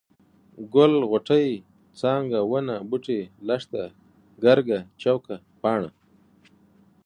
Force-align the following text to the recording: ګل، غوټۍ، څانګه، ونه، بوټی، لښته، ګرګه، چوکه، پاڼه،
ګل، 0.73 0.93
غوټۍ، 1.09 1.49
څانګه، 1.99 2.39
ونه، 2.51 2.75
بوټی، 2.89 3.19
لښته، 3.47 3.83
ګرګه، 4.43 4.79
چوکه، 5.01 5.35
پاڼه، 5.61 5.89